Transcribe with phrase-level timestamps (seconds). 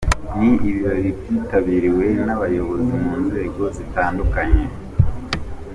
[0.37, 4.63] Ni ibirori byitabiriwe n'abayobozi mu nzego zitandukanye.